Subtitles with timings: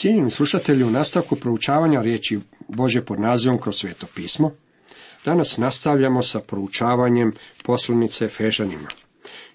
[0.00, 4.52] Cijenjeni slušatelji, u nastavku proučavanja riječi Bože pod nazivom kroz sveto pismo,
[5.24, 7.32] danas nastavljamo sa proučavanjem
[7.62, 8.88] poslanice Fežanima.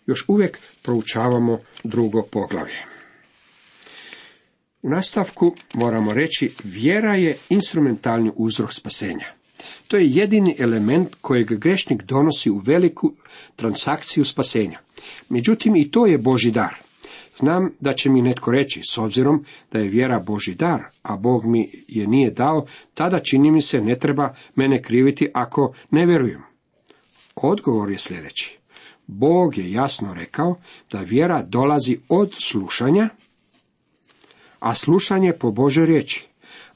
[0.05, 2.77] Još uvijek proučavamo drugo poglavlje.
[4.81, 9.25] U nastavku moramo reći, vjera je instrumentalni uzrok spasenja.
[9.87, 13.13] To je jedini element kojeg grešnik donosi u veliku
[13.55, 14.79] transakciju spasenja.
[15.29, 16.84] Međutim, i to je Boži dar.
[17.39, 21.45] Znam da će mi netko reći, s obzirom da je vjera Boži dar, a Bog
[21.45, 26.41] mi je nije dao, tada čini mi se ne treba mene kriviti ako ne vjerujem.
[27.35, 28.57] Odgovor je sljedeći.
[29.07, 30.55] Bog je jasno rekao
[30.91, 33.09] da vjera dolazi od slušanja,
[34.59, 36.27] a slušanje po Božoj riječi.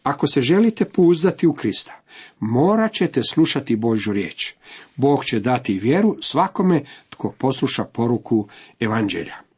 [0.03, 2.01] Ako se želite pouzdati u Krista,
[2.39, 4.53] morat ćete slušati Božju riječ.
[4.95, 8.47] Bog će dati vjeru svakome tko posluša poruku
[8.79, 9.48] evanđelja.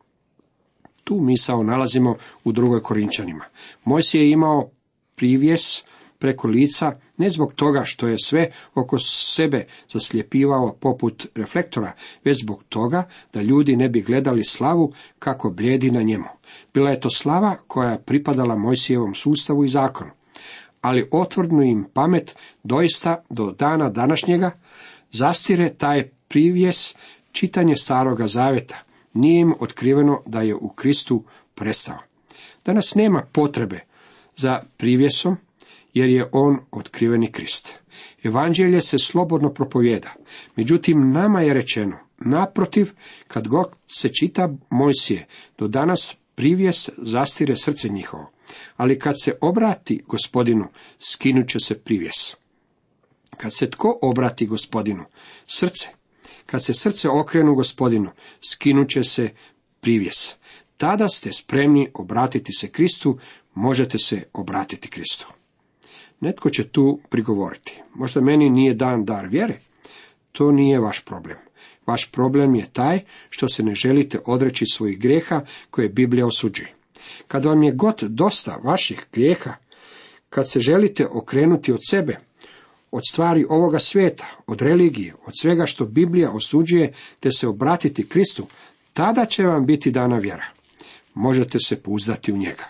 [1.11, 3.45] Tu misao nalazimo u drugoj Korinčanima.
[3.85, 4.69] Mojsi je imao
[5.15, 5.83] privjes
[6.19, 11.91] preko lica ne zbog toga što je sve oko sebe zaslijepivao poput reflektora,
[12.23, 16.27] već zbog toga da ljudi ne bi gledali slavu kako bljedi na njemu.
[16.73, 20.11] Bila je to slava koja je pripadala Mojsijevom sustavu i zakonu.
[20.81, 24.51] Ali otvrdnu im pamet doista do dana današnjega
[25.11, 26.95] zastire taj privjes
[27.31, 28.90] čitanje staroga zaveta.
[29.13, 31.23] Nije im otkriveno da je u Kristu
[31.55, 31.97] prestao.
[32.65, 33.79] Danas nema potrebe
[34.35, 35.37] za privjesom,
[35.93, 37.73] jer je on otkriveni Krist.
[38.23, 40.13] Evanđelje se slobodno propovjeda.
[40.55, 42.91] Međutim, nama je rečeno, naprotiv,
[43.27, 48.31] kad god se čita Mojsije, do danas privjes zastire srce njihovo.
[48.77, 50.67] Ali kad se obrati gospodinu,
[50.99, 52.35] skinut će se privjes.
[53.37, 55.03] Kad se tko obrati gospodinu?
[55.47, 56.00] Srce.
[56.51, 58.09] Kad se srce okrenu gospodinu,
[58.41, 59.29] skinut će se
[59.81, 60.35] privjes.
[60.77, 63.17] Tada ste spremni obratiti se Kristu,
[63.53, 65.27] možete se obratiti Kristu.
[66.19, 67.81] Netko će tu prigovoriti.
[67.93, 69.59] Možda meni nije dan dar vjere.
[70.31, 71.37] To nije vaš problem.
[71.87, 76.73] Vaš problem je taj što se ne želite odreći svojih grijeha koje Biblija osuđuje.
[77.27, 79.53] Kad vam je god dosta vaših grijeha,
[80.29, 82.17] kad se želite okrenuti od sebe,
[82.91, 88.47] od stvari ovoga svijeta, od religije, od svega što Biblija osuđuje, te se obratiti Kristu,
[88.93, 90.45] tada će vam biti dana vjera.
[91.13, 92.63] Možete se pouzdati u njega.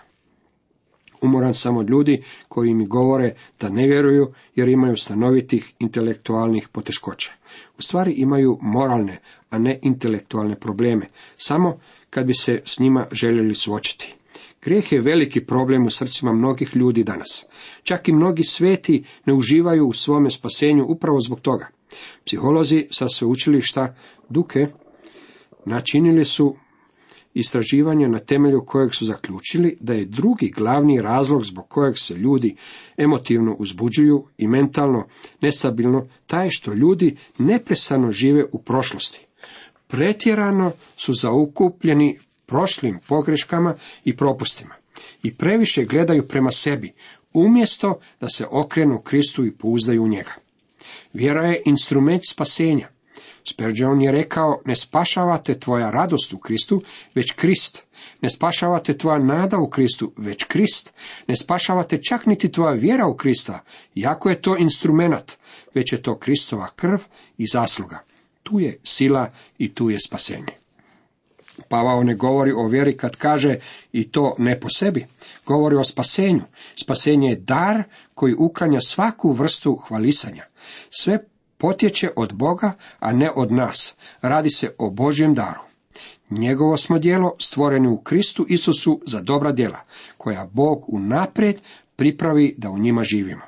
[1.21, 7.31] Umoran sam od ljudi koji mi govore da ne vjeruju jer imaju stanovitih intelektualnih poteškoća.
[7.77, 11.79] U stvari imaju moralne, a ne intelektualne probleme, samo
[12.09, 14.15] kad bi se s njima željeli suočiti.
[14.61, 17.45] Grijeh je veliki problem u srcima mnogih ljudi danas.
[17.83, 21.67] Čak i mnogi sveti ne uživaju u svome spasenju upravo zbog toga.
[22.25, 23.95] Psiholozi sa sveučilišta
[24.29, 24.67] Duke
[25.65, 26.55] načinili su
[27.33, 32.55] istraživanje na temelju kojeg su zaključili da je drugi glavni razlog zbog kojeg se ljudi
[32.97, 35.07] emotivno uzbuđuju i mentalno
[35.41, 39.25] nestabilno taj što ljudi neprestano žive u prošlosti.
[39.87, 42.19] Pretjerano su zaukupljeni
[42.51, 44.75] prošlim pogreškama i propustima
[45.23, 46.93] i previše gledaju prema sebi,
[47.33, 50.31] umjesto da se okrenu Kristu i pouzdaju u njega.
[51.13, 52.87] Vjera je instrument spasenja.
[53.43, 56.81] Spurgeon je rekao, ne spašavate tvoja radost u Kristu,
[57.15, 57.83] već Krist.
[58.21, 60.93] Ne spašavate tvoja nada u Kristu, već Krist.
[61.27, 63.59] Ne spašavate čak niti tvoja vjera u Krista,
[63.95, 65.37] jako je to instrumenat,
[65.73, 66.99] već je to Kristova krv
[67.37, 67.99] i zasluga.
[68.43, 70.60] Tu je sila i tu je spasenje.
[71.71, 73.55] Pavao ne govori o vjeri kad kaže
[73.91, 75.05] i to ne po sebi,
[75.45, 76.41] govori o spasenju.
[76.81, 77.83] Spasenje je dar
[78.13, 80.45] koji uklanja svaku vrstu hvalisanja.
[80.89, 81.25] Sve
[81.57, 83.95] potječe od Boga, a ne od nas.
[84.21, 85.61] Radi se o Božjem daru.
[86.29, 89.79] Njegovo smo djelo stvoreni u Kristu Isusu za dobra djela,
[90.17, 91.61] koja Bog unaprijed
[91.95, 93.45] pripravi da u njima živimo.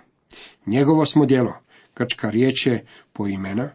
[0.66, 1.54] Njegovo smo djelo,
[1.96, 3.70] grčka riječ je po imena,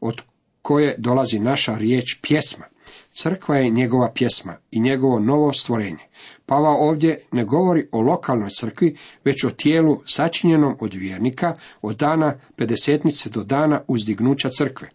[0.00, 0.22] od
[0.62, 2.64] koje dolazi naša riječ pjesma.
[3.12, 6.04] Crkva je njegova pjesma i njegovo novo stvorenje.
[6.46, 12.34] Pava ovdje ne govori o lokalnoj crkvi, već o tijelu sačinjenom od vjernika od dana
[12.56, 14.88] pedesetnice do dana uzdignuća crkve.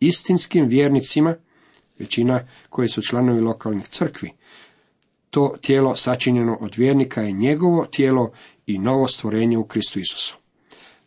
[0.00, 1.34] Istinskim vjernicima,
[1.98, 4.32] većina koji su članovi lokalnih crkvi,
[5.30, 8.32] to tijelo sačinjeno od vjernika je njegovo tijelo
[8.66, 10.36] i novo stvorenje u Kristu Isusu.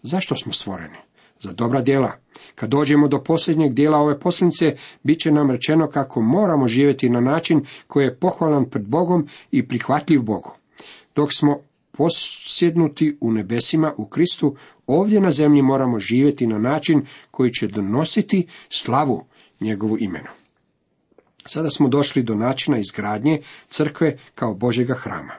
[0.04, 0.98] Zašto smo stvoreni?
[1.44, 2.12] Za dobra djela,
[2.56, 7.20] kad dođemo do posljednjeg dijela ove posljednice, bit će nam rečeno kako moramo živjeti na
[7.20, 10.52] način koji je pohvalan pred Bogom i prihvatljiv Bogu.
[11.16, 11.60] Dok smo
[11.92, 14.56] posjednuti u nebesima u Kristu,
[14.88, 19.26] ovdje na zemlji moramo živjeti na način koji će donositi slavu
[19.60, 20.30] njegovu imenu.
[21.46, 25.34] Sada smo došli do načina izgradnje crkve kao Božjega hrama.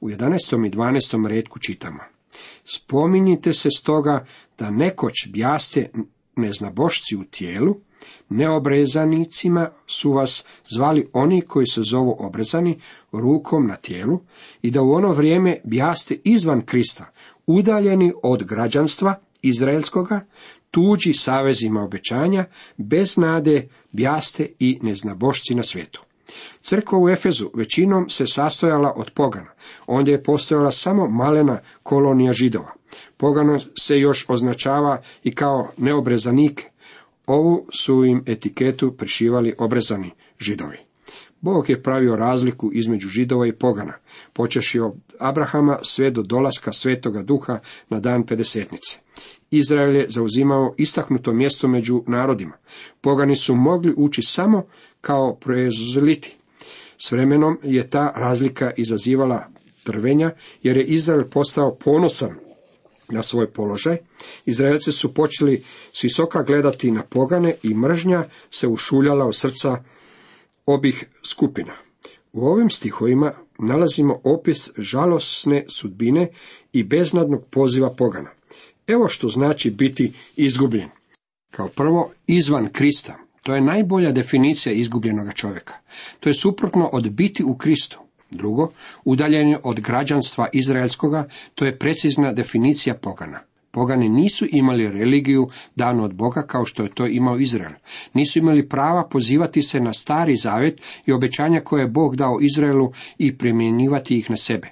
[0.00, 0.66] U 11.
[0.66, 1.26] i 12.
[1.26, 2.17] redku čitamo.
[2.64, 4.26] Spominjite se stoga
[4.58, 5.90] da nekoć bjaste
[6.36, 7.76] neznabošci u tijelu,
[8.28, 10.44] neobrezanicima su vas
[10.74, 12.80] zvali oni koji se zovu obrezani
[13.12, 14.20] rukom na tijelu
[14.62, 17.12] i da u ono vrijeme bjaste izvan Krista,
[17.46, 20.26] udaljeni od građanstva Izraelskoga,
[20.70, 22.44] tuđi savezima obećanja,
[22.76, 26.07] bez nade bjaste i neznabošci na svijetu.
[26.60, 29.50] Crkva u Efezu većinom se sastojala od pogana,
[29.86, 32.72] onda je postojala samo malena kolonija židova.
[33.16, 36.70] Pogano se još označava i kao neobrezanike.
[37.26, 40.78] Ovu su im etiketu prišivali obrezani židovi.
[41.40, 43.92] Bog je pravio razliku između židova i pogana,
[44.32, 47.58] počeši od Abrahama sve do dolaska svetoga duha
[47.88, 48.98] na dan pedesetnice.
[49.50, 52.56] Izrael je zauzimao istaknuto mjesto među narodima.
[53.00, 54.66] Pogani su mogli ući samo
[55.00, 56.36] kao proizliti.
[56.98, 59.46] S vremenom je ta razlika izazivala
[59.84, 60.30] trvenja,
[60.62, 62.34] jer je Izrael postao ponosan
[63.08, 63.96] na svoj položaj.
[64.44, 69.84] Izraelci su počeli s visoka gledati na pogane i mržnja se ušuljala u srca
[70.66, 71.72] obih skupina.
[72.32, 76.28] U ovim stihovima nalazimo opis žalosne sudbine
[76.72, 78.37] i beznadnog poziva pogana.
[78.88, 80.88] Evo što znači biti izgubljen.
[81.50, 83.18] Kao prvo, izvan Krista.
[83.42, 85.74] To je najbolja definicija izgubljenog čovjeka.
[86.20, 87.98] To je suprotno od biti u Kristu.
[88.30, 88.70] Drugo,
[89.04, 93.40] udaljenje od građanstva izraelskoga, to je precizna definicija pogana.
[93.70, 97.72] Pogani nisu imali religiju danu od Boga kao što je to imao Izrael.
[98.14, 102.92] Nisu imali prava pozivati se na stari zavet i obećanja koje je Bog dao Izraelu
[103.18, 104.68] i primjenjivati ih na sebe.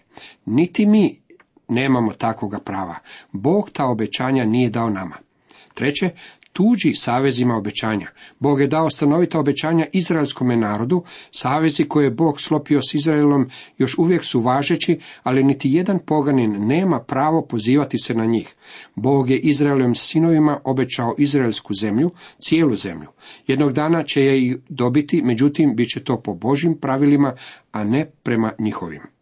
[0.47, 1.21] Niti mi
[1.69, 2.95] nemamo takvoga prava.
[3.33, 5.17] Bog ta obećanja nije dao nama.
[5.75, 6.11] Treće,
[6.57, 8.07] tuđi savezima obećanja.
[8.39, 13.49] Bog je dao stanovita obećanja izraelskome narodu, savezi koje je Bog slopio s Izraelom
[13.79, 18.55] još uvijek su važeći, ali niti jedan poganin nema pravo pozivati se na njih.
[18.95, 22.11] Bog je Izraelovim sinovima obećao izraelsku zemlju,
[22.41, 23.09] cijelu zemlju.
[23.47, 27.35] Jednog dana će je i dobiti, međutim, bit će to po Božim pravilima,
[27.73, 29.16] a ne prema njihovim.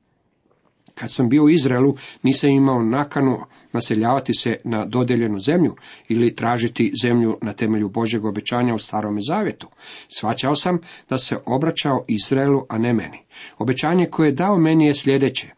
[0.94, 3.38] Kad sam bio u Izraelu, nisam imao nakanu
[3.72, 5.74] naseljavati se na dodeljenu zemlju
[6.08, 9.68] ili tražiti zemlju na temelju Božeg obećanja u starome zavjetu.
[10.08, 13.18] Svaćao sam da se obraćao Izraelu, a ne meni.
[13.58, 15.48] Obećanje koje je dao meni je sljedeće.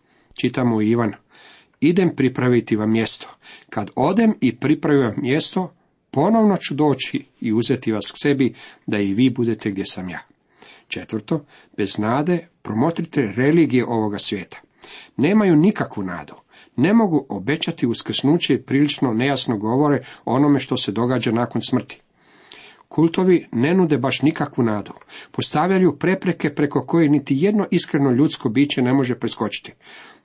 [0.41, 1.13] Čitamo Ivan.
[1.81, 3.37] Idem pripraviti vam mjesto.
[3.71, 5.73] Kad odem i pripravim mjesto,
[6.11, 8.55] ponovno ću doći i uzeti vas k sebi,
[8.87, 10.21] da i vi budete gdje sam ja.
[10.89, 11.45] Četvrto,
[11.77, 14.66] bez nade promotrite religije ovoga svijeta.
[15.17, 16.35] Nemaju nikakvu nadu.
[16.77, 22.01] Ne mogu obećati uskrsnuće i prilično nejasno govore o onome što se događa nakon smrti.
[22.89, 24.93] Kultovi ne nude baš nikakvu nadu.
[25.31, 29.73] Postavljaju prepreke preko koje niti jedno iskreno ljudsko biće ne može preskočiti.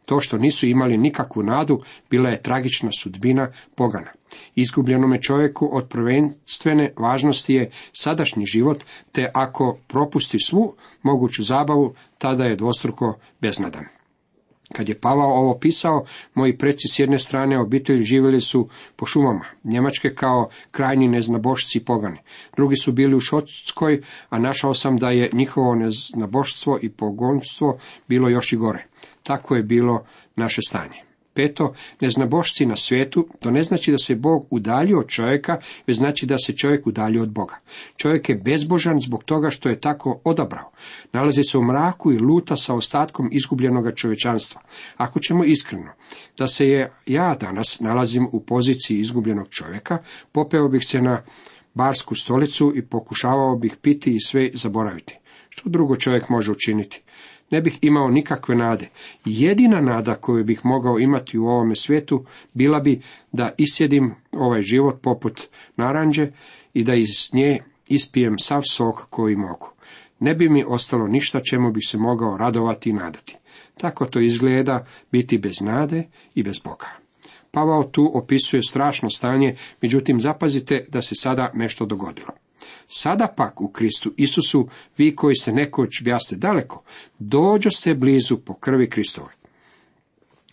[0.05, 4.11] To što nisu imali nikakvu nadu, bila je tragična sudbina pogana.
[4.55, 12.43] Izgubljenome čovjeku od prvenstvene važnosti je sadašnji život, te ako propusti svu moguću zabavu, tada
[12.43, 14.00] je dvostruko beznadan.
[14.73, 19.45] Kad je Pavao ovo pisao, moji preci s jedne strane obitelji živjeli su po šumama,
[19.63, 22.17] Njemačke kao krajnji neznabošci i pogani.
[22.55, 27.77] Drugi su bili u Šotskoj, a našao sam da je njihovo neznaboštvo i pogonstvo
[28.07, 28.85] bilo još i gore.
[29.23, 31.10] Tako je bilo naše stanje.
[31.33, 35.57] Peto, neznabošci na svijetu, to ne znači da se Bog udalji od čovjeka,
[35.87, 37.55] već znači da se čovjek udalji od Boga.
[37.97, 40.71] Čovjek je bezbožan zbog toga što je tako odabrao.
[41.13, 44.61] Nalazi se u mraku i luta sa ostatkom izgubljenog čovječanstva.
[44.97, 45.91] Ako ćemo iskreno,
[46.37, 49.97] da se je ja danas nalazim u poziciji izgubljenog čovjeka,
[50.31, 51.23] popeo bih se na
[51.73, 55.17] barsku stolicu i pokušavao bih piti i sve zaboraviti.
[55.49, 57.01] Što drugo čovjek može učiniti?
[57.51, 58.89] Ne bih imao nikakve nade.
[59.25, 65.01] Jedina nada koju bih mogao imati u ovome svijetu bila bi da isjedim ovaj život
[65.01, 65.41] poput
[65.77, 66.31] naranđe
[66.73, 69.69] i da iz nje ispijem sav sok koji mogu.
[70.19, 73.37] Ne bi mi ostalo ništa čemu bih se mogao radovati i nadati.
[73.77, 76.03] Tako to izgleda biti bez nade
[76.35, 76.87] i bez Boga.
[77.51, 82.31] Pavao tu opisuje strašno stanje, međutim zapazite da se sada nešto dogodilo.
[82.93, 84.67] Sada pak u Kristu Isusu,
[84.97, 86.83] vi koji se nekoć bjaste daleko,
[87.19, 89.29] dođoste blizu po krvi Kristove.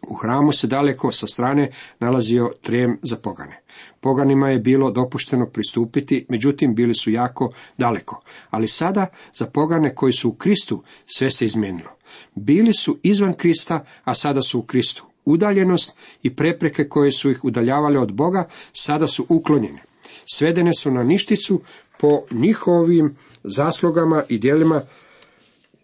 [0.02, 3.60] U hramu se daleko sa strane nalazio trijem za pogane.
[4.00, 8.22] Poganima je bilo dopušteno pristupiti, međutim bili su jako daleko.
[8.50, 11.90] Ali sada za pogane koji su u Kristu sve se izmijenilo.
[12.34, 15.04] Bili su izvan Krista, a sada su u Kristu.
[15.24, 19.87] Udaljenost i prepreke koje su ih udaljavale od Boga sada su uklonjene.
[20.30, 21.60] Svedene su na ništicu
[22.00, 24.82] po njihovim zaslugama i djelima,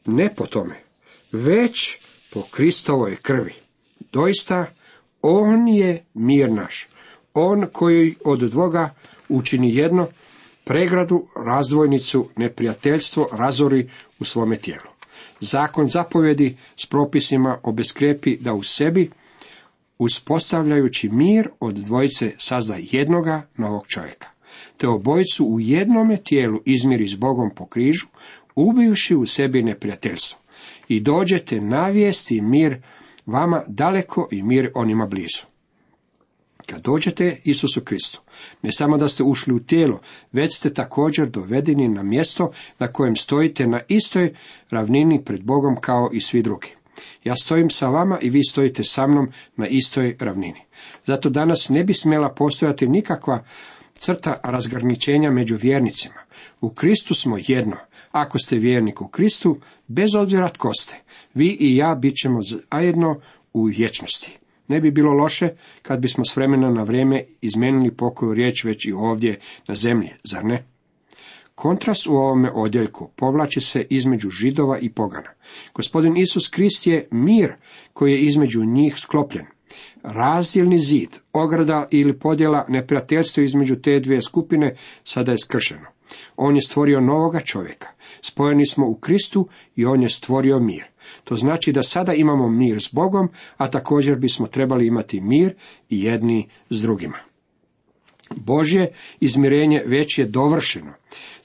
[0.04, 0.74] ne po tome,
[1.32, 1.98] već
[2.32, 3.54] po Kristovoj krvi.
[4.12, 4.66] Doista,
[5.22, 6.86] on je mir naš.
[7.34, 8.94] On koji od dvoga
[9.28, 10.08] učini jedno,
[10.64, 14.88] pregradu, razdvojnicu, neprijateljstvo razori u svome tijelu.
[15.40, 19.10] Zakon zapovjedi s propisima obeskrepi da u sebi,
[19.98, 24.33] uspostavljajući mir od dvojice sazda jednoga novog čovjeka.
[24.76, 28.06] Te obojicu u jednome tijelu izmiri s Bogom po križu,
[28.54, 30.38] ubivši u sebi neprijateljstvo.
[30.88, 32.82] I dođete navijesti mir
[33.26, 35.46] vama daleko i mir onima blizu.
[36.66, 38.20] Kad dođete Isusu Kristu,
[38.62, 40.00] ne samo da ste ušli u tijelo,
[40.32, 44.34] već ste također dovedeni na mjesto na kojem stojite na istoj
[44.70, 46.68] ravnini pred Bogom kao i svi drugi.
[47.24, 50.60] Ja stojim sa vama i vi stojite sa mnom na istoj ravnini.
[51.06, 53.44] Zato danas ne bi smjela postojati nikakva
[53.94, 56.20] crta razgraničenja među vjernicima.
[56.60, 57.76] U Kristu smo jedno.
[58.12, 60.96] Ako ste vjernik u Kristu, bez obzira tko ste,
[61.34, 63.20] vi i ja bit ćemo zajedno
[63.52, 64.38] u vječnosti.
[64.68, 65.48] Ne bi bilo loše
[65.82, 70.44] kad bismo s vremena na vrijeme izmijenili pokoju riječ već i ovdje na zemlji, zar
[70.44, 70.64] ne?
[71.54, 75.30] Kontrast u ovome odjeljku povlači se između židova i pogana.
[75.74, 77.52] Gospodin Isus Krist je mir
[77.92, 79.46] koji je između njih sklopljen.
[80.04, 85.86] Razdjelni zid, ograda ili podjela neprijateljstva između te dvije skupine sada je skršeno.
[86.36, 87.88] On je stvorio novoga čovjeka.
[88.20, 90.84] Spojeni smo u Kristu i on je stvorio mir.
[91.24, 95.54] To znači da sada imamo mir s Bogom, a također bismo trebali imati mir
[95.90, 97.18] i jedni s drugima.
[98.36, 100.92] Božje izmirenje već je dovršeno.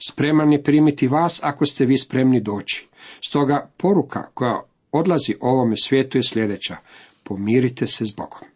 [0.08, 2.88] Spreman je primiti vas ako ste vi spremni doći.
[3.20, 4.62] Stoga poruka koja
[4.92, 6.76] odlazi ovome svijetu je sljedeća.
[7.30, 8.48] Pomirite se s Bogom.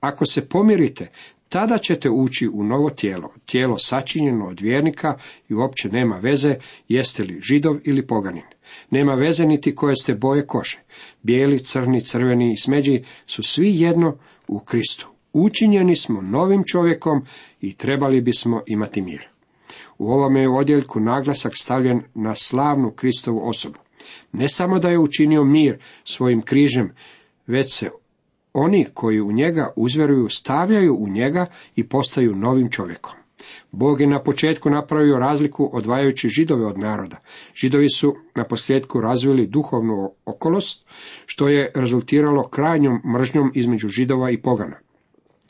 [0.00, 1.10] Ako se pomirite,
[1.48, 5.16] tada ćete ući u novo tijelo, tijelo sačinjeno od vjernika
[5.48, 6.54] i uopće nema veze
[6.88, 8.44] jeste li židov ili poganin.
[8.90, 10.82] Nema veze niti koje ste boje kože.
[11.22, 14.16] Bijeli, crni, crveni i smeđi su svi jedno
[14.48, 15.08] u Kristu.
[15.32, 17.26] Učinjeni smo novim čovjekom
[17.60, 19.28] i trebali bismo imati mir.
[19.98, 23.78] U ovome je odjeljku naglasak stavljen na slavnu Kristovu osobu.
[24.32, 26.92] Ne samo da je učinio mir svojim križem,
[27.46, 27.90] već se
[28.54, 31.46] oni koji u njega uzveruju stavljaju u njega
[31.76, 33.12] i postaju novim čovjekom.
[33.72, 37.16] Bog je na početku napravio razliku odvajajući židove od naroda.
[37.54, 40.86] Židovi su na posljedku razvili duhovnu okolost,
[41.26, 44.76] što je rezultiralo krajnjom mržnjom između židova i pogana.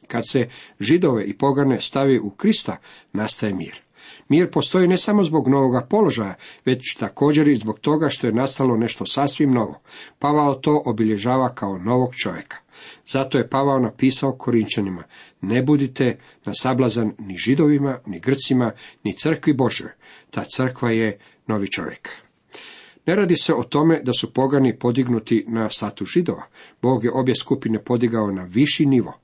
[0.07, 0.49] Kad se
[0.81, 2.77] židove i pogane stavi u Krista,
[3.13, 3.81] nastaje mir.
[4.29, 6.35] Mir postoji ne samo zbog novoga položaja,
[6.65, 9.81] već također i zbog toga što je nastalo nešto sasvim novo.
[10.19, 12.64] Pavao to obilježava kao novog čovjeka.
[13.07, 15.03] Zato je Pavao napisao Korinčanima,
[15.41, 18.73] ne budite na sablazan ni židovima, ni grcima,
[19.05, 19.91] ni crkvi Božoj.
[20.31, 22.09] Ta crkva je novi čovjek.
[23.07, 26.47] Ne radi se o tome da su pogani podignuti na statu židova.
[26.83, 29.19] Bog je obje skupine podigao na viši nivo.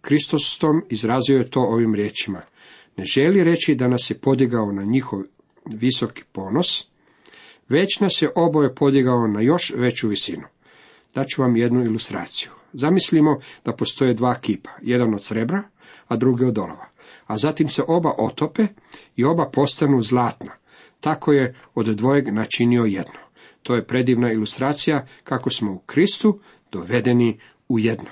[0.00, 2.40] Kristostom izrazio je to ovim riječima.
[2.96, 5.22] Ne želi reći da nas je podigao na njihov
[5.64, 6.86] visoki ponos,
[7.68, 10.44] već nas je oboje podigao na još veću visinu.
[11.14, 12.50] Daću vam jednu ilustraciju.
[12.74, 15.62] Zamislimo da postoje dva kipa, jedan od srebra,
[16.08, 16.88] a drugi od olova.
[17.26, 18.66] A zatim se oba otope
[19.16, 20.52] i oba postanu zlatna.
[21.00, 23.20] Tako je od dvojeg načinio jedno.
[23.62, 26.40] To je predivna ilustracija kako smo u Kristu
[26.72, 28.10] dovedeni u jedno.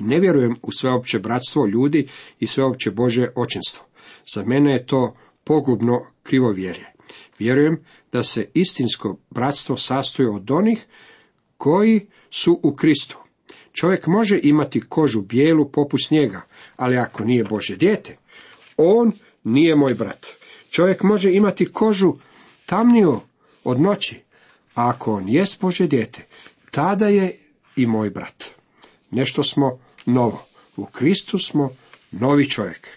[0.00, 3.84] Ne vjerujem u sveopće bratstvo ljudi i sveopće Bože očinstvo.
[4.34, 6.92] Za mene je to pogubno krivovjerje.
[7.38, 10.86] Vjerujem da se istinsko bratstvo sastoji od onih
[11.56, 13.18] koji su u Kristu.
[13.72, 16.42] Čovjek može imati kožu bijelu poput snijega,
[16.76, 18.16] ali ako nije Bože dijete,
[18.76, 19.12] on
[19.44, 20.26] nije moj brat.
[20.70, 22.14] Čovjek može imati kožu
[22.66, 23.20] tamniju
[23.64, 24.20] od noći,
[24.74, 26.26] a ako on jest Bože dijete,
[26.70, 27.38] tada je
[27.76, 28.44] i moj brat.
[29.10, 30.44] Nešto smo novo.
[30.76, 31.70] U Kristu smo
[32.10, 32.88] novi čovjek.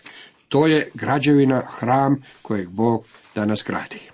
[0.50, 3.06] To je građevina, hram kojeg Bog
[3.36, 4.11] danas gradi.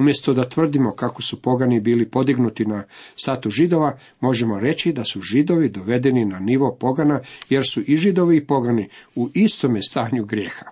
[0.00, 2.84] Umjesto da tvrdimo kako su pogani bili podignuti na
[3.16, 8.36] statu židova, možemo reći da su židovi dovedeni na nivo pogana, jer su i židovi
[8.36, 10.66] i pogani u istome stanju grijeha.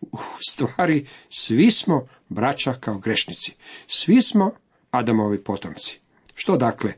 [0.00, 0.18] U
[0.50, 3.54] stvari, svi smo braća kao grešnici.
[3.86, 4.50] Svi smo
[4.90, 5.98] Adamovi potomci.
[6.34, 6.92] Što dakle,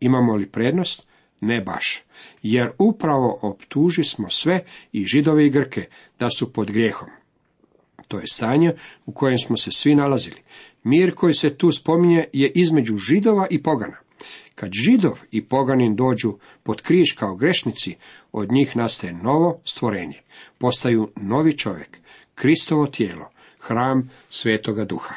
[0.00, 1.06] imamo li prednost?
[1.40, 2.02] Ne baš,
[2.42, 5.86] jer upravo optuži smo sve i židove i grke
[6.18, 7.08] da su pod grijehom.
[8.08, 8.72] To je stanje
[9.06, 10.42] u kojem smo se svi nalazili.
[10.84, 13.96] Mir koji se tu spominje je između židova i pogana.
[14.54, 17.96] Kad židov i poganin dođu pod križ kao grešnici,
[18.32, 20.20] od njih nastaje novo stvorenje.
[20.58, 21.98] Postaju novi čovjek,
[22.34, 25.14] Kristovo tijelo, hram Svetoga Duha.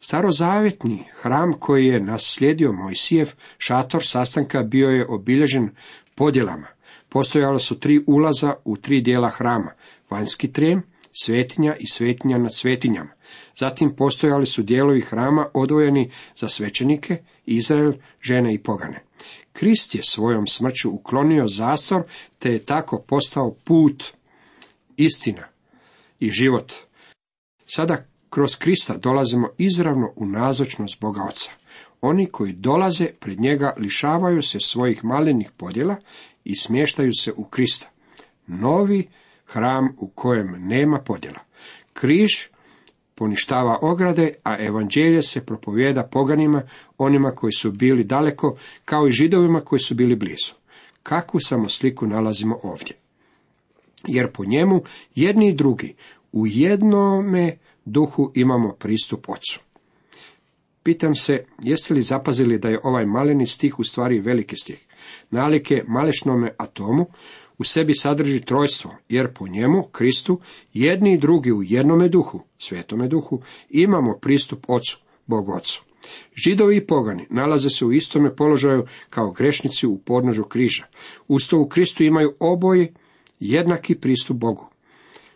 [0.00, 5.70] Starozavjetni hram koji je naslijedio Mojsijev šator sastanka bio je obilježen
[6.14, 6.66] podjelama.
[7.08, 9.72] Postojala su tri ulaza u tri dijela hrama,
[10.10, 10.82] vanjski trem,
[11.22, 13.10] svetinja i svetinja nad svetinjama.
[13.58, 19.02] Zatim postojali su dijelovi hrama odvojeni za svećenike, Izrael, žene i pogane.
[19.52, 22.02] Krist je svojom smrću uklonio zastor,
[22.38, 24.04] te je tako postao put,
[24.96, 25.46] istina
[26.20, 26.72] i život.
[27.66, 31.52] Sada kroz Krista dolazimo izravno u nazočnost Boga Oca.
[32.00, 35.96] Oni koji dolaze pred njega lišavaju se svojih malenih podjela
[36.44, 37.90] i smještaju se u Krista.
[38.46, 39.08] Novi
[39.46, 41.40] hram u kojem nema podjela.
[41.92, 42.30] Križ
[43.20, 46.62] poništava ograde, a evanđelje se propovijeda poganima,
[46.98, 50.52] onima koji su bili daleko, kao i židovima koji su bili blizu.
[51.02, 52.96] Kakvu samo sliku nalazimo ovdje?
[54.06, 54.82] Jer po njemu
[55.14, 55.94] jedni i drugi
[56.32, 59.60] u jednome duhu imamo pristup ocu.
[60.82, 64.86] Pitam se, jeste li zapazili da je ovaj maleni stih u stvari veliki stih?
[65.30, 67.06] Nalike malešnome atomu
[67.60, 70.40] u sebi sadrži trojstvo, jer po njemu, Kristu,
[70.72, 75.84] jedni i drugi u jednome duhu, svetome duhu, imamo pristup Ocu, Bog Ocu.
[76.44, 80.84] Židovi i pogani nalaze se u istome položaju kao grešnici u podnožu križa.
[81.28, 82.92] Usto u Kristu imaju oboje
[83.40, 84.66] jednaki pristup Bogu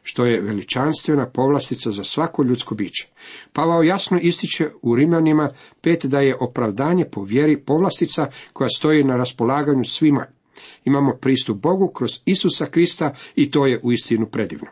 [0.07, 3.09] što je veličanstvena povlastica za svako ljudsko biće.
[3.53, 5.51] Pavao jasno ističe u Rimljanima
[5.81, 10.27] pet da je opravdanje po vjeri povlastica koja stoji na raspolaganju svima.
[10.85, 14.67] Imamo pristup Bogu kroz Isusa Krista i to je uistinu predivno.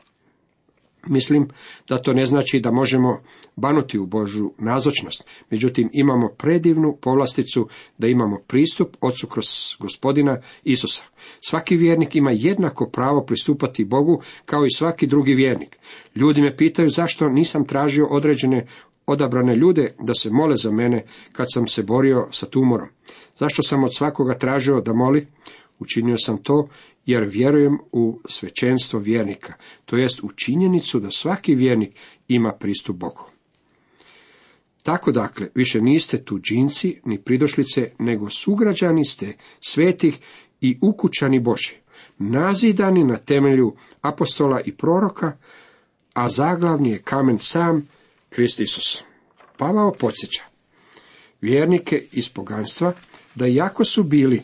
[1.07, 1.49] Mislim
[1.89, 3.21] da to ne znači da možemo
[3.57, 9.47] banuti u Božu nazočnost, međutim imamo predivnu povlasticu da imamo pristup Ocu kroz
[9.79, 11.05] gospodina Isusa.
[11.41, 15.79] Svaki vjernik ima jednako pravo pristupati Bogu kao i svaki drugi vjernik.
[16.15, 18.67] Ljudi me pitaju zašto nisam tražio određene
[19.07, 22.89] odabrane ljude da se mole za mene kad sam se borio sa tumorom.
[23.39, 25.27] Zašto sam od svakoga tražio da moli?
[25.83, 26.69] Učinio sam to
[27.07, 29.53] jer vjerujem u svećenstvo vjernika,
[29.85, 31.95] to jest u činjenicu da svaki vjernik
[32.28, 33.25] ima pristup Bogu.
[34.83, 40.19] Tako dakle, više niste tuđinci ni pridošlice, nego sugrađani ste svetih
[40.61, 41.75] i ukućani Boži,
[42.19, 45.37] nazidani na temelju apostola i proroka,
[46.15, 47.89] a zaglavni je kamen sam
[48.30, 49.02] Krist Isus.
[49.56, 50.43] Pavao podsjeća
[51.41, 52.93] vjernike iz poganstva
[53.35, 54.43] da iako su bili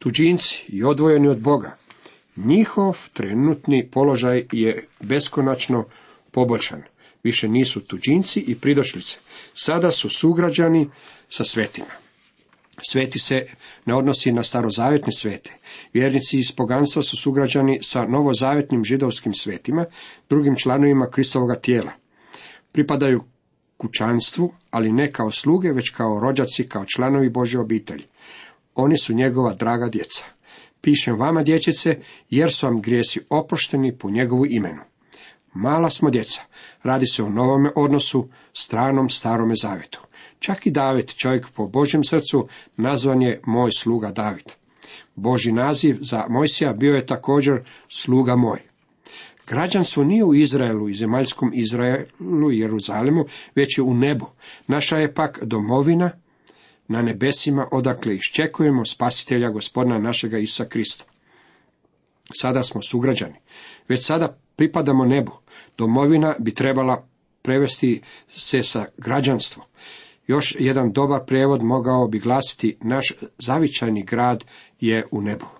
[0.00, 1.76] tuđinci i odvojeni od Boga,
[2.36, 5.84] njihov trenutni položaj je beskonačno
[6.30, 6.82] poboljšan.
[7.22, 9.18] Više nisu tuđinci i pridošlice.
[9.54, 10.88] Sada su sugrađani
[11.28, 11.94] sa svetima.
[12.90, 13.46] Sveti se
[13.86, 15.56] ne odnosi na starozavjetne svete.
[15.92, 19.84] Vjernici iz poganstva su sugrađani sa novozavetnim židovskim svetima,
[20.28, 21.92] drugim članovima Kristovoga tijela.
[22.72, 23.24] Pripadaju
[23.76, 28.04] kućanstvu, ali ne kao sluge, već kao rođaci, kao članovi Bože obitelji.
[28.74, 30.24] Oni su njegova draga djeca.
[30.80, 31.98] Pišem vama, dječice,
[32.30, 34.82] jer su vam grijesi oprošteni po njegovu imenu.
[35.54, 36.42] Mala smo djeca.
[36.82, 40.00] Radi se o novome odnosu, stranom starome zavetu.
[40.38, 44.52] Čak i David, čovjek po Božjem srcu, nazvan je moj sluga David.
[45.14, 48.62] Boži naziv za Mojsija bio je također sluga moj.
[49.46, 54.26] Građanstvo nije u Izraelu i zemaljskom Izraelu i Jeruzalemu, već je u nebu.
[54.66, 56.10] Naša je pak domovina
[56.90, 61.04] na nebesima odakle iščekujemo spasitelja gospodina našega Isusa Krista.
[62.34, 63.34] Sada smo sugrađani,
[63.88, 65.32] već sada pripadamo nebu.
[65.78, 67.06] Domovina bi trebala
[67.42, 69.66] prevesti se sa građanstvom.
[70.26, 74.44] Još jedan dobar prijevod mogao bi glasiti naš zavičajni grad
[74.80, 75.59] je u nebu.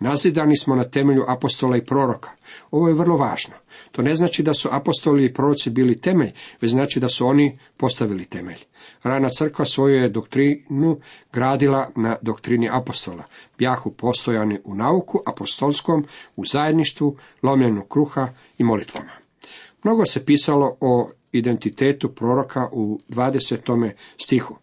[0.00, 2.30] Nazidani smo na temelju apostola i proroka.
[2.70, 3.54] Ovo je vrlo važno.
[3.92, 7.58] To ne znači da su apostoli i proroci bili temelj, već znači da su oni
[7.76, 8.58] postavili temelj.
[9.02, 10.98] Rana crkva svoju je doktrinu
[11.32, 13.24] gradila na doktrini apostola.
[13.58, 16.04] Bjahu postojani u nauku apostolskom,
[16.36, 19.10] u zajedništvu, lomljenu kruha i molitvama.
[19.84, 23.90] Mnogo se pisalo o identitetu proroka u 20.
[24.22, 24.56] stihu.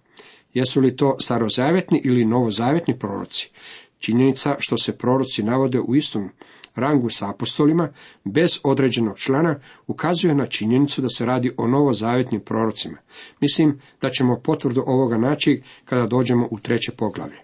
[0.54, 3.52] Jesu li to starozavjetni ili novozavetni proroci?
[3.99, 6.29] Činjenica što se proroci navode u istom
[6.75, 7.89] rangu sa apostolima,
[8.23, 12.97] bez određenog člana, ukazuje na činjenicu da se radi o novozavetnim prorocima.
[13.41, 17.38] Mislim da ćemo potvrdu ovoga naći kada dođemo u treće poglavlje.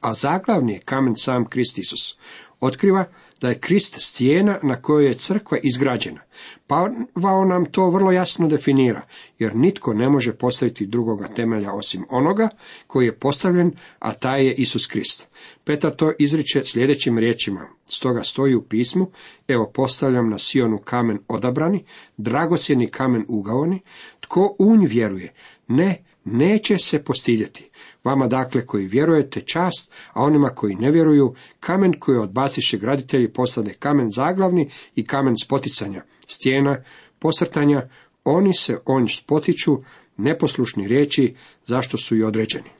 [0.00, 2.18] A zaglavni je kamen sam Krist Isus.
[2.60, 3.04] Otkriva
[3.40, 6.20] da je Krist stijena na kojoj je crkva izgrađena.
[6.66, 9.06] Pavao nam to vrlo jasno definira,
[9.38, 12.48] jer nitko ne može postaviti drugoga temelja osim onoga
[12.86, 15.28] koji je postavljen, a taj je Isus Krist.
[15.64, 19.10] Petar to izriče sljedećim riječima, stoga stoji u pismu,
[19.48, 21.84] evo postavljam na Sionu kamen odabrani,
[22.16, 23.80] dragocjeni kamen ugaoni,
[24.20, 25.32] Tko u nju vjeruje?
[25.68, 27.69] Ne, neće se postidjeti.
[28.04, 33.74] Vama dakle koji vjerujete čast, a onima koji ne vjeruju, kamen koji odbasiše graditelji postane
[33.74, 36.82] kamen zaglavni i kamen spoticanja, stijena,
[37.18, 37.88] posrtanja,
[38.24, 39.78] oni se on spotiču,
[40.16, 41.34] neposlušni riječi,
[41.66, 42.70] zašto su i određeni.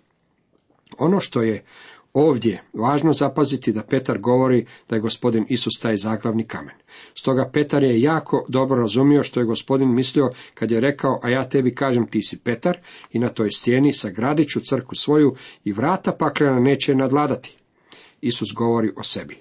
[0.98, 1.64] Ono što je
[2.12, 6.74] ovdje važno zapaziti da Petar govori da je gospodin Isus taj zaglavni kamen.
[7.14, 11.48] Stoga Petar je jako dobro razumio što je gospodin mislio kad je rekao, a ja
[11.48, 12.78] tebi kažem ti si Petar
[13.12, 17.56] i na toj stijeni sagradit ću crku svoju i vrata paklena neće nadladati.
[18.20, 19.38] Isus govori o sebi.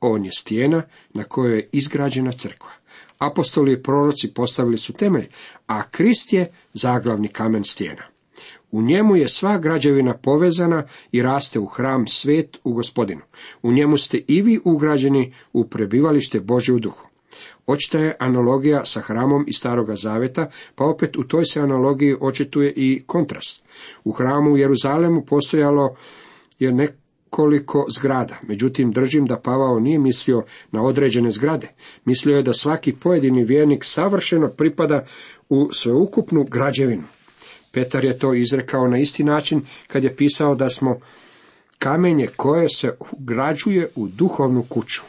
[0.00, 0.82] On je stijena
[1.14, 2.70] na kojoj je izgrađena crkva.
[3.18, 5.28] Apostoli i proroci postavili su temelj,
[5.66, 8.13] a Krist je zaglavni kamen stijena.
[8.74, 13.20] U njemu je sva građevina povezana i raste u hram svet u gospodinu.
[13.62, 17.06] U njemu ste i vi ugrađeni u prebivalište Bože u duhu.
[17.66, 22.72] Očita je analogija sa hramom iz Staroga Zaveta, pa opet u toj se analogiji očituje
[22.76, 23.64] i kontrast.
[24.04, 25.96] U hramu u Jeruzalemu postojalo
[26.58, 31.68] je nekoliko zgrada, međutim držim da Pavao nije mislio na određene zgrade.
[32.04, 35.04] Mislio je da svaki pojedini vjernik savršeno pripada
[35.48, 37.04] u sveukupnu građevinu.
[37.74, 41.00] Petar je to izrekao na isti način kad je pisao da smo
[41.78, 45.02] kamenje koje se ugrađuje u duhovnu kuću.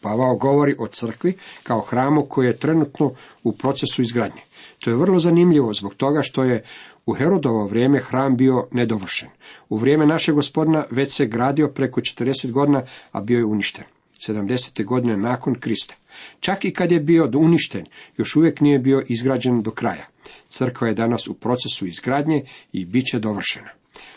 [0.00, 4.42] Pavao govori o crkvi kao hramu koji je trenutno u procesu izgradnje.
[4.78, 6.64] To je vrlo zanimljivo zbog toga što je
[7.06, 9.28] u Herodovo vrijeme hram bio nedovršen.
[9.68, 12.82] U vrijeme našeg gospodina već se gradio preko 40 godina,
[13.12, 13.84] a bio je uništen.
[14.28, 14.84] 70.
[14.84, 15.94] godine nakon Krista.
[16.40, 20.06] Čak i kad je bio uništen, još uvijek nije bio izgrađen do kraja.
[20.50, 23.68] Crkva je danas u procesu izgradnje i bit će dovršena.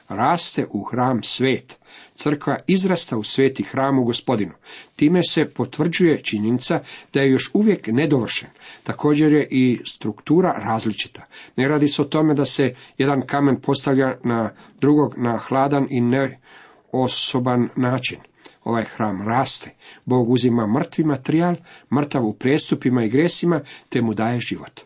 [0.10, 1.80] Raste u hram svet.
[2.16, 4.52] Crkva izrasta u sveti hram u gospodinu.
[4.96, 6.80] Time se potvrđuje činjenica
[7.14, 8.50] da je još uvijek nedovršen.
[8.84, 11.26] Također je i struktura različita.
[11.56, 16.02] Ne radi se o tome da se jedan kamen postavlja na drugog na hladan i
[16.02, 18.20] neosoban način.
[18.66, 19.72] Ovaj hram raste.
[20.06, 21.56] Bog uzima mrtvi materijal,
[21.94, 24.82] mrtav u prestupima i gresima, te mu daje život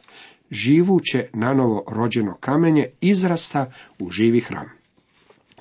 [0.51, 4.69] živuće nanovo rođeno kamenje izrasta u živi hram.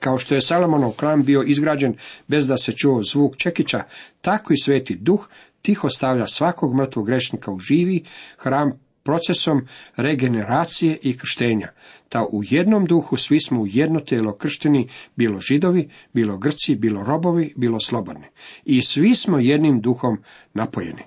[0.01, 1.95] Kao što je Salomonov hram bio izgrađen
[2.27, 3.83] bez da se čuo zvuk čekića,
[4.21, 5.29] tako i sveti duh
[5.63, 8.05] tiho stavlja svakog mrtvog grešnika u živi
[8.39, 8.73] hram
[9.09, 9.67] procesom
[9.97, 11.69] regeneracije i krštenja.
[12.09, 17.05] Ta u jednom duhu svi smo u jedno tijelo kršteni, bilo židovi, bilo grci, bilo
[17.05, 18.27] robovi, bilo slobodni.
[18.65, 20.19] I svi smo jednim duhom
[20.55, 21.03] napojeni.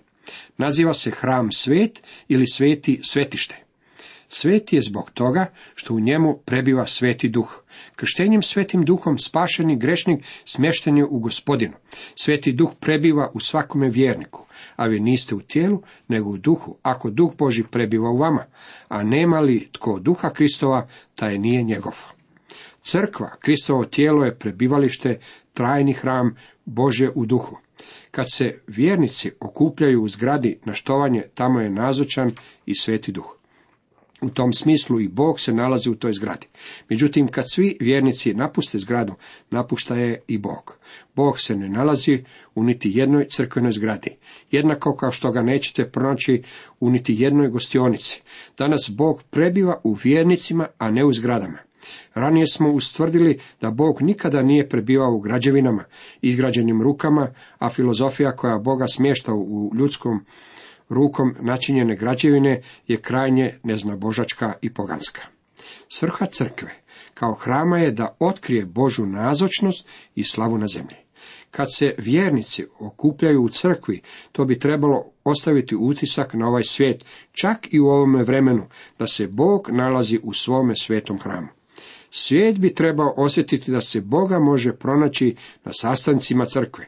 [0.57, 3.70] Naziva se hram svet ili sveti svetište.
[4.33, 7.63] Sveti je zbog toga što u njemu prebiva sveti duh.
[7.95, 11.73] Krštenjem svetim duhom spašeni grešnik smješten je u gospodinu.
[12.15, 17.09] Sveti duh prebiva u svakome vjerniku, a vi niste u tijelu, nego u duhu, ako
[17.09, 18.45] duh Boži prebiva u vama,
[18.87, 21.95] a nema li tko duha Kristova, taj nije njegov.
[22.81, 25.19] Crkva, Kristovo tijelo je prebivalište,
[25.53, 27.57] trajni hram Bože u duhu.
[28.11, 32.31] Kad se vjernici okupljaju u zgradi na štovanje, tamo je nazočan
[32.65, 33.40] i sveti duh.
[34.21, 36.47] U tom smislu i Bog se nalazi u toj zgradi.
[36.89, 39.13] Međutim, kad svi vjernici napuste zgradu,
[39.51, 40.77] napušta je i Bog.
[41.15, 42.23] Bog se ne nalazi
[42.55, 44.17] u niti jednoj crkvenoj zgradi,
[44.51, 46.43] jednako kao što ga nećete pronaći
[46.79, 48.21] u niti jednoj gostionici.
[48.57, 51.57] Danas Bog prebiva u vjernicima, a ne u zgradama.
[52.13, 55.83] Ranije smo ustvrdili da Bog nikada nije prebivao u građevinama,
[56.21, 60.25] izgrađenim rukama, a filozofija koja Boga smješta u ljudskom
[60.91, 65.21] rukom načinjene građevine je krajnje neznabožačka i poganska.
[65.89, 66.81] Srha crkve
[67.13, 70.95] kao hrama je da otkrije Božu nazočnost i slavu na zemlji.
[71.51, 74.01] Kad se vjernici okupljaju u crkvi,
[74.31, 78.63] to bi trebalo ostaviti utisak na ovaj svijet, čak i u ovome vremenu,
[78.99, 81.47] da se Bog nalazi u svome svetom hramu.
[82.09, 86.85] Svijet bi trebao osjetiti da se Boga može pronaći na sastancima crkve.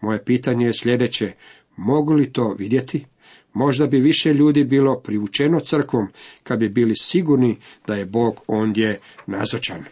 [0.00, 1.32] Moje pitanje je sljedeće,
[1.76, 3.06] mogu li to vidjeti?
[3.52, 6.08] Možda bi više ljudi bilo privučeno crkvom,
[6.42, 9.84] kad bi bili sigurni da je Bog ondje nazočan.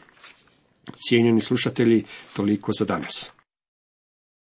[1.09, 2.05] Cijenjeni slušatelji,
[2.37, 3.38] toliko za danas.